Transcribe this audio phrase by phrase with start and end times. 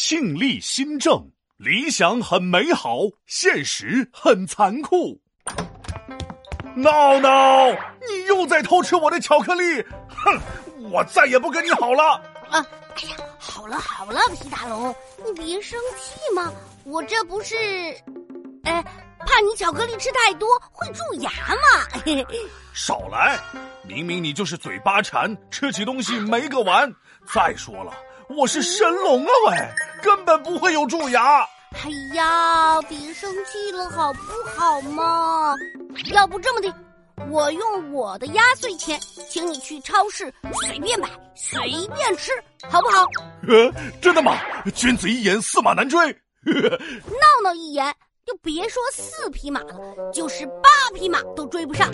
[0.00, 5.20] 庆历新政，理想很美好，现实很残酷。
[6.76, 7.68] 闹闹，
[8.08, 9.84] 你又在偷吃我的巧克力！
[10.08, 10.40] 哼，
[10.92, 12.14] 我再也不跟你好了。
[12.48, 12.64] 啊，
[12.94, 14.94] 哎呀，好了好了，皮大龙，
[15.26, 16.52] 你别生气嘛，
[16.84, 17.56] 我这不是，
[18.62, 18.80] 哎，
[19.26, 22.00] 怕你巧克力吃太多会蛀牙嘛。
[22.04, 22.38] 嘿嘿。
[22.72, 23.36] 少来，
[23.82, 26.88] 明明你就是嘴巴馋，吃起东西没个完。
[27.34, 27.92] 再说了，
[28.36, 29.56] 我是神龙啊喂，
[30.02, 31.40] 根本不会有蛀牙。
[31.72, 34.20] 哎呀，别生气了好不
[34.54, 35.54] 好嘛？
[36.12, 36.72] 要不这么的，
[37.30, 41.60] 我用我的压岁钱，请你去超市随便买，随
[41.94, 42.30] 便吃，
[42.68, 43.06] 好不好？
[43.48, 44.38] 呃，真的吗？
[44.74, 45.98] 君子一言，驷马难追。
[46.44, 47.94] 闹闹一言，
[48.26, 49.74] 就别说四匹马了，
[50.12, 51.90] 就是八匹马都追不上。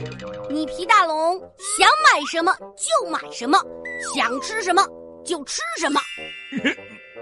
[0.50, 1.38] 你皮大龙
[1.78, 3.58] 想买什么就买什么，
[4.14, 4.84] 想吃什么
[5.24, 6.00] 就吃什么。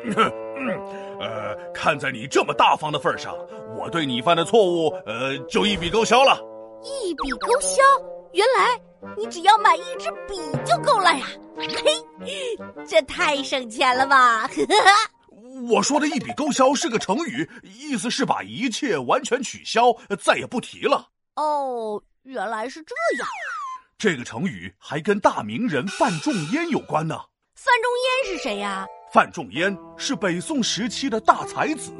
[1.20, 3.36] 呃，看在你这么大方的份上，
[3.76, 6.40] 我对你犯的错误，呃，就一笔勾销了。
[6.82, 7.80] 一笔勾销？
[8.32, 8.80] 原来
[9.16, 11.26] 你只要买一支笔就够了呀！
[12.24, 14.48] 嘿，这太省钱了吧！
[15.70, 21.08] 我说的一笔勾销是个成语，意思是把一切完全取消，再也不提了。
[21.36, 23.28] 哦，原来是这样。
[23.98, 27.20] 这个成语还跟大名人范仲淹有关呢。
[27.64, 28.84] 范仲淹是谁呀？
[29.12, 31.92] 范仲淹是北宋时期的大才子。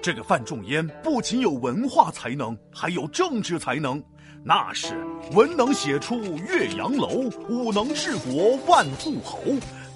[0.00, 4.00] 这个范仲淹不仅有文化才能，还有政治才能，
[4.44, 4.96] 那是
[5.32, 9.40] 文能写出岳阳楼，武能治国万户侯，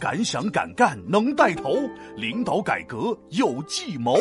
[0.01, 1.77] 敢想敢干能带头，
[2.17, 4.17] 领导改革有计谋。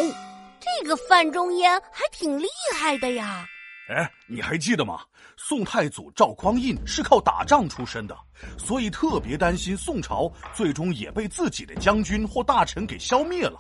[0.60, 3.44] 这个范仲淹还挺厉害的呀。
[3.90, 5.02] 哎，你还记得吗？
[5.36, 8.16] 宋太祖赵匡胤是靠打仗出身的，
[8.58, 13.60] 所以特别担心宋朝最终也被自己的将军或大臣给消灭了。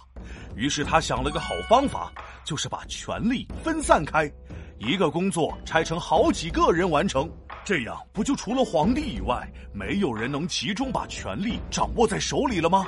[0.55, 2.14] 于是他想了个好方法，
[2.45, 4.31] 就是把权力分散开，
[4.77, 7.30] 一个工作拆成好几个人完成，
[7.66, 12.86] 这样不就除了皇帝以外，没有人能集中把权力掌握在手里了吗？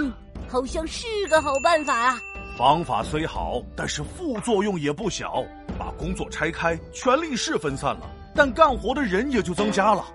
[0.00, 0.12] 嗯，
[0.48, 2.18] 好像是个好办法啊。
[2.56, 5.42] 方法虽好，但是副作用也不小。
[6.00, 10.06] 把工作拆开，权力是分散了，但干活的人也就增加了。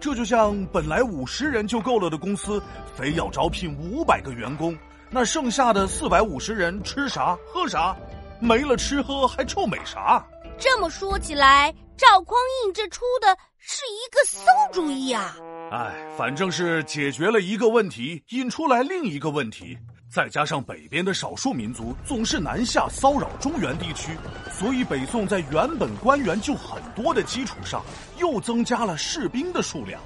[0.00, 2.62] 这就像本来五十人就够了的公司，
[2.94, 4.78] 非要招聘五百个员工，
[5.10, 7.96] 那剩下的四百五十人吃啥喝啥？
[8.38, 10.24] 没了吃喝还臭美啥？
[10.58, 15.36] 这么说起来，赵匡胤这出的是一个馊主意啊！
[15.72, 19.76] 哎，反正是解决了一个问题，引出来另一个问题。
[20.12, 24.12] 再加上北边的少数民族总是南下骚扰中原地区，
[24.52, 27.82] 所以北宋在原本官员就很多的基础上，
[28.18, 29.98] 又增加了士兵的数量。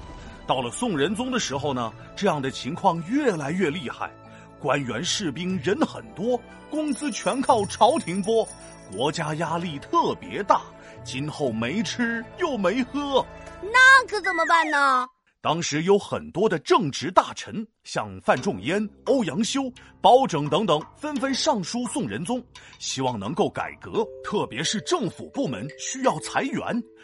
[0.47, 4.09] 到了宋仁宗的时候呢，这样的情况越来越厉害，
[4.61, 6.41] 官员士兵人很多，
[6.71, 8.49] 工资全靠朝廷拨，
[8.93, 10.61] 国家压力特别大，
[11.03, 13.27] 今后没吃又没喝，
[13.61, 15.09] 那可怎么办呢？
[15.47, 22.45] 当时有很多的正直大臣，像范仲淹、欧阳修、包拯等等，纷纷上书宋仁宗，
[22.81, 26.61] 希望能够改革，特别是政府部门需要裁员。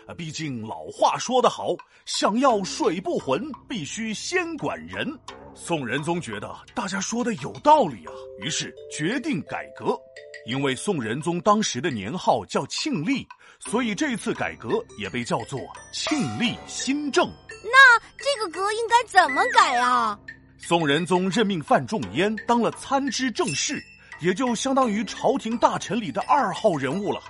[0.09, 1.69] 啊，毕竟老话说得好，
[2.05, 5.07] 想要水不浑，必须先管人。
[5.55, 9.97] 宋仁宗觉得大家说的有道理啊，于是决定改革。
[10.45, 13.25] 因为宋仁宗当时的年号叫庆历，
[13.61, 15.61] 所以这次改革也被叫做
[15.93, 17.31] 庆历新政。
[17.65, 18.03] 那
[18.43, 20.19] 个格应该怎么改啊？
[20.59, 23.83] 宋仁宗任命范仲淹当了参知政事，
[24.21, 27.21] 也就相当于朝廷大臣里的二号人物了。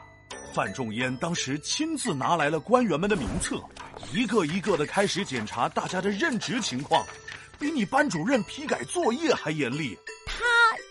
[0.54, 3.60] 范仲淹当时亲自拿来了官员们的名册，
[4.12, 7.04] 一个一个的开始检查大家的任职情况，
[7.58, 9.98] 比你班主任批改作业还严厉。
[10.26, 10.44] 他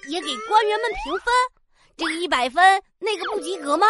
[0.09, 1.25] 也给官员们评分，
[1.97, 3.87] 这个一百分，那个不及格吗？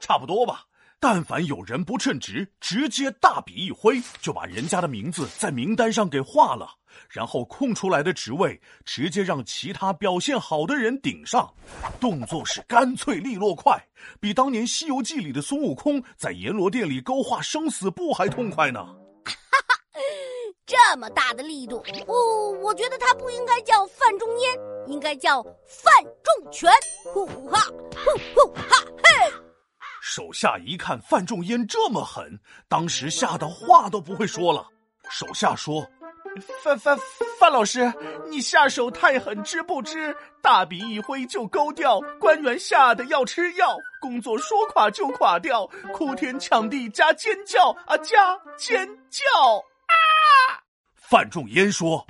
[0.00, 0.64] 差不多吧。
[1.04, 6.68] 但凡有人不称职，直接大笔一挥，就把人家的名字在名单上给划了，
[7.10, 11.52] 然后空出来的职位直接让其他表现好的人顶上，
[11.98, 13.84] 动作是干脆利落快，
[14.20, 18.84] 比当年《西游记》里的孙悟空在阎罗殿里勾画生死簿还痛快呢。
[19.24, 19.34] 哈
[19.66, 19.74] 哈，
[20.64, 24.56] 这么大的力度，我我觉得他不应该叫范仲淹，
[24.86, 25.92] 应该叫范
[26.22, 26.70] 仲全。
[27.12, 27.66] 呼哈，
[28.04, 29.11] 呼呼哈嘿。
[30.04, 32.36] 手下一看范仲淹这么狠，
[32.68, 34.66] 当时吓得话都不会说了。
[35.08, 35.88] 手下说
[36.60, 36.98] ：“范范
[37.38, 37.92] 范老师，
[38.28, 40.12] 你下手太狠，知不知？
[40.42, 49.22] 大笔一挥就勾掉，官员吓得要吃药，工作说垮就垮掉，哭天抢地加尖叫啊，加尖叫
[49.86, 49.94] 啊！”
[50.98, 52.04] 范仲淹说：“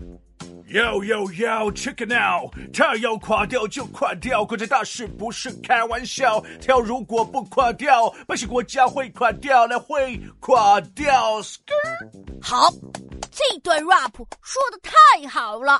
[0.72, 2.50] Yo yo yo，check it out！
[2.72, 6.42] 它要垮掉就垮掉，国家大事不是开玩笑。
[6.66, 11.42] 它如果不垮掉，百姓国家会垮掉，那会垮掉。
[12.40, 12.70] 好，
[13.30, 15.78] 这段 rap 说的太好了。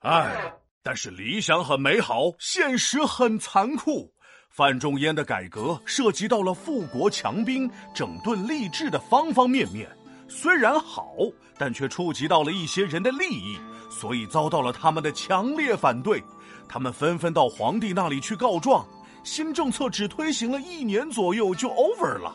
[0.00, 0.52] 哎，
[0.82, 4.12] 但是理想很美好，现实很残酷。
[4.50, 9.88] 范仲淹的改革涉及到了富国强兵、整顿吏治的方方面面，
[10.28, 11.16] 虽然好，
[11.56, 13.58] 但却触及到了一些人的利益。
[13.90, 16.22] 所以遭到了他们的强烈反对，
[16.68, 18.86] 他们纷纷到皇帝那里去告状。
[19.22, 22.34] 新政策只推行了一年左右就 over 了，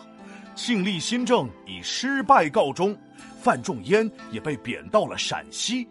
[0.56, 2.98] 庆历新政以失败告终，
[3.42, 5.88] 范仲淹也被贬到了陕西。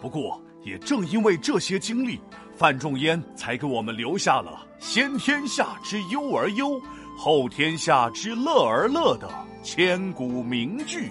[0.00, 2.20] 不过，也正因为这些经历，
[2.54, 6.78] 范仲淹才给我们留下了“先天下之忧而忧，
[7.16, 9.30] 后天下之乐而乐”的
[9.62, 11.10] 千古名句。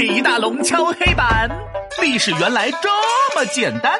[0.00, 1.46] 李大龙敲黑板，
[2.00, 2.88] 历史原来这
[3.36, 3.92] 么简单。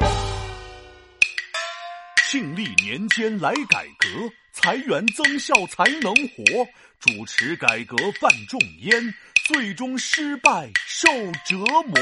[2.26, 4.08] 庆历年间来改革，
[4.50, 6.66] 裁员增效才能活。
[7.00, 9.14] 主持改革范仲淹，
[9.44, 11.06] 最终失败受
[11.44, 11.98] 折磨。